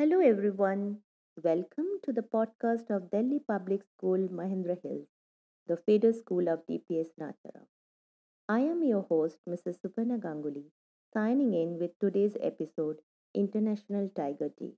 Hello, 0.00 0.20
everyone. 0.20 1.02
Welcome 1.42 1.88
to 2.04 2.12
the 2.12 2.22
podcast 2.22 2.88
of 2.88 3.10
Delhi 3.10 3.40
Public 3.46 3.82
School, 3.82 4.28
Mahendra 4.28 4.80
Hills, 4.82 5.08
the 5.66 5.76
feeder 5.76 6.12
school 6.12 6.48
of 6.48 6.64
DPS 6.66 7.08
Nacharam. 7.20 7.66
I 8.48 8.60
am 8.60 8.84
your 8.84 9.02
host, 9.02 9.38
Mrs. 9.48 9.80
Suparna 9.80 10.20
Ganguly, 10.20 10.66
signing 11.12 11.52
in 11.52 11.80
with 11.80 11.98
today's 11.98 12.36
episode, 12.40 13.02
International 13.34 14.08
Tiger 14.14 14.50
Day. 14.56 14.74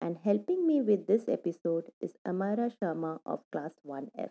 And 0.00 0.16
helping 0.24 0.66
me 0.66 0.80
with 0.80 1.06
this 1.06 1.28
episode 1.28 1.92
is 2.00 2.16
Amayra 2.26 2.72
Sharma 2.78 3.20
of 3.26 3.44
Class 3.52 3.74
1F. 3.86 4.30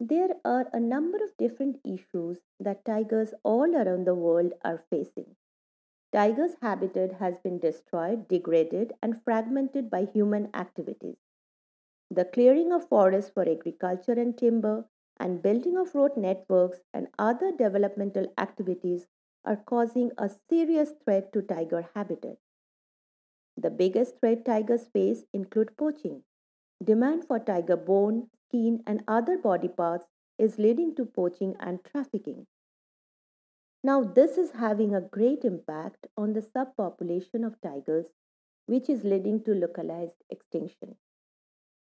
There 0.00 0.36
are 0.44 0.68
a 0.72 0.80
number 0.80 1.18
of 1.24 1.36
different 1.38 1.76
issues 1.84 2.38
that 2.58 2.84
tigers 2.84 3.32
all 3.44 3.76
around 3.76 4.06
the 4.06 4.16
world 4.16 4.54
are 4.64 4.84
facing. 4.90 5.36
Tigers' 6.12 6.56
habitat 6.60 7.12
has 7.12 7.38
been 7.38 7.58
destroyed, 7.58 8.28
degraded, 8.28 8.92
and 9.02 9.22
fragmented 9.24 9.88
by 9.90 10.04
human 10.04 10.50
activities. 10.54 11.16
The 12.10 12.26
clearing 12.26 12.70
of 12.70 12.86
forests 12.88 13.30
for 13.30 13.48
agriculture 13.48 14.12
and 14.12 14.36
timber, 14.36 14.84
and 15.18 15.42
building 15.42 15.78
of 15.78 15.94
road 15.94 16.16
networks 16.16 16.80
and 16.92 17.08
other 17.18 17.50
developmental 17.50 18.26
activities 18.36 19.06
are 19.44 19.56
causing 19.56 20.10
a 20.18 20.28
serious 20.28 20.92
threat 21.02 21.32
to 21.32 21.40
tiger 21.40 21.88
habitat. 21.94 22.36
The 23.56 23.70
biggest 23.70 24.18
threat 24.20 24.44
tigers 24.44 24.86
face 24.88 25.24
include 25.32 25.76
poaching. 25.78 26.24
Demand 26.84 27.24
for 27.24 27.38
tiger 27.38 27.76
bone, 27.76 28.28
skin, 28.48 28.82
and 28.86 29.02
other 29.08 29.38
body 29.38 29.68
parts 29.68 30.06
is 30.38 30.58
leading 30.58 30.94
to 30.96 31.06
poaching 31.06 31.56
and 31.58 31.82
trafficking. 31.84 32.46
Now, 33.84 34.04
this 34.04 34.38
is 34.38 34.52
having 34.52 34.94
a 34.94 35.00
great 35.00 35.44
impact 35.44 36.06
on 36.16 36.32
the 36.32 36.40
subpopulation 36.40 37.44
of 37.44 37.60
tigers, 37.60 38.06
which 38.66 38.88
is 38.88 39.02
leading 39.02 39.42
to 39.44 39.54
localized 39.54 40.22
extinction. 40.30 40.96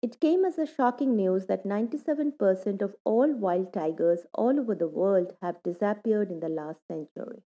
It 0.00 0.20
came 0.20 0.44
as 0.44 0.58
a 0.58 0.66
shocking 0.66 1.14
news 1.16 1.46
that 1.46 1.64
97% 1.64 2.82
of 2.82 2.96
all 3.04 3.32
wild 3.34 3.72
tigers 3.72 4.26
all 4.34 4.58
over 4.60 4.74
the 4.74 4.88
world 4.88 5.36
have 5.42 5.62
disappeared 5.62 6.30
in 6.30 6.40
the 6.40 6.48
last 6.48 6.86
century. 6.86 7.42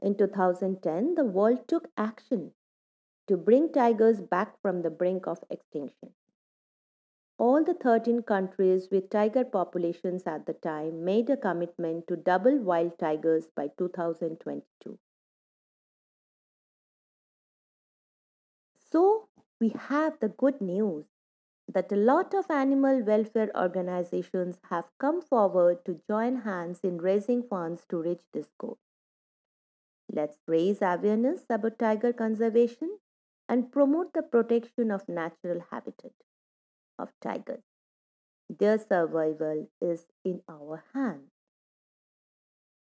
In 0.00 0.16
2010, 0.16 1.14
the 1.14 1.24
world 1.24 1.68
took 1.68 1.88
action 1.96 2.52
to 3.28 3.36
bring 3.36 3.72
tigers 3.72 4.20
back 4.20 4.60
from 4.60 4.82
the 4.82 4.90
brink 4.90 5.26
of 5.26 5.44
extinction. 5.50 6.14
All 7.60 7.66
the 7.66 7.74
13 7.74 8.22
countries 8.22 8.88
with 8.90 9.10
tiger 9.10 9.44
populations 9.44 10.22
at 10.26 10.46
the 10.46 10.54
time 10.54 11.04
made 11.04 11.28
a 11.28 11.36
commitment 11.36 12.06
to 12.08 12.16
double 12.16 12.56
wild 12.56 12.98
tigers 12.98 13.48
by 13.54 13.68
2022. 13.76 14.98
So, 18.90 19.28
we 19.60 19.74
have 19.76 20.18
the 20.20 20.28
good 20.28 20.62
news 20.62 21.04
that 21.68 21.92
a 21.92 21.96
lot 21.96 22.32
of 22.32 22.50
animal 22.50 23.02
welfare 23.02 23.50
organizations 23.54 24.56
have 24.70 24.86
come 24.98 25.20
forward 25.20 25.84
to 25.84 26.00
join 26.08 26.36
hands 26.36 26.80
in 26.82 26.96
raising 26.96 27.42
funds 27.42 27.84
to 27.90 27.98
reach 27.98 28.22
this 28.32 28.48
goal. 28.56 28.78
Let's 30.10 30.38
raise 30.46 30.80
awareness 30.80 31.44
about 31.50 31.78
tiger 31.78 32.14
conservation 32.14 32.98
and 33.50 33.70
promote 33.70 34.14
the 34.14 34.22
protection 34.22 34.90
of 34.90 35.06
natural 35.10 35.60
habitat 35.70 36.12
of 37.00 37.08
tigers. 37.20 37.62
Their 38.48 38.78
survival 38.78 39.68
is 39.80 40.06
in 40.24 40.42
our 40.48 40.84
hands. 40.92 41.30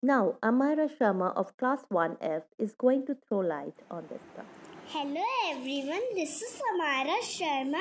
Now, 0.02 0.36
Amayra 0.42 0.88
Sharma 0.96 1.34
of 1.34 1.56
Class 1.56 1.84
1F 1.92 2.42
is 2.58 2.72
going 2.72 3.04
to 3.06 3.16
throw 3.16 3.40
light 3.40 3.74
on 3.90 4.06
this 4.08 4.22
topic. 4.36 4.67
Hello 4.90 5.22
everyone, 5.50 6.04
this 6.14 6.40
is 6.40 6.62
Amayra 6.66 7.16
Sharma, 7.20 7.80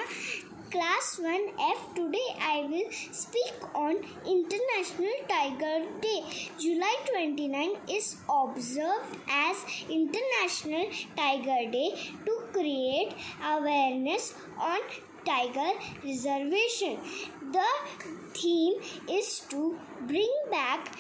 Class 0.69 1.21
1F. 1.23 1.95
Today 1.95 2.35
I 2.37 2.67
will 2.69 2.91
speak 3.13 3.53
on 3.73 3.95
International 4.25 5.13
Tiger 5.29 5.85
Day. 6.01 6.23
July 6.59 6.95
29 7.09 7.75
is 7.89 8.17
observed 8.29 9.15
as 9.29 9.55
International 9.89 10.89
Tiger 11.15 11.71
Day 11.71 11.91
to 12.25 12.43
create 12.51 13.13
awareness 13.41 14.33
on 14.59 14.81
Tiger 15.25 15.79
Reservation. 16.03 16.97
The 17.53 17.69
theme 18.33 18.81
is 19.09 19.45
to 19.51 19.79
bring 20.07 20.33
back 20.51 20.91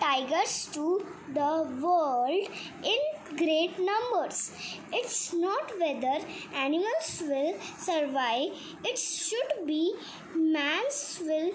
tigers 0.00 0.68
to 0.72 1.06
the 1.32 1.68
world 1.82 2.48
in 2.82 3.36
great 3.36 3.78
numbers. 3.78 4.52
It's 4.92 5.32
not 5.32 5.72
whether 5.78 6.18
animals 6.54 7.22
will 7.22 7.54
survive, 7.78 8.50
it 8.84 8.98
should 8.98 9.66
be 9.66 9.94
man's 10.34 11.20
will 11.24 11.52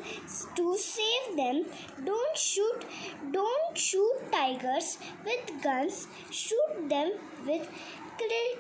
to 0.56 0.78
save 0.78 1.36
them. 1.36 1.66
Don't 2.06 2.38
shoot, 2.38 2.86
don't 3.32 3.78
shoot 3.78 4.32
tigers 4.32 4.98
with 5.26 5.64
guns, 5.64 6.08
shoot 6.32 6.90
them 6.90 7.14
with 7.46 7.68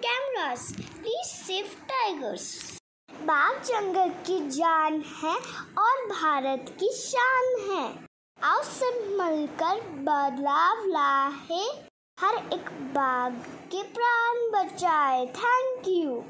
cameras. 0.07 0.73
Please 1.01 1.29
save 1.45 1.75
tigers. 1.91 2.79
बाघ 3.27 3.53
जंगल 3.65 4.09
की 4.25 4.39
जान 4.55 5.01
है 5.21 5.35
और 5.83 6.05
भारत 6.09 6.75
की 6.79 6.91
शान 6.93 7.55
है 7.69 8.04
आओ 8.43 8.61
सब 8.63 8.97
मिलकर 9.19 9.79
बदलाव 10.05 10.83
लाए 10.87 11.61
हर 12.17 12.35
एक 12.53 12.69
बाग 12.93 13.33
के 13.71 13.81
प्राण 13.93 14.41
बचाए। 14.53 15.25
Thank 15.37 15.87
you 15.87 16.23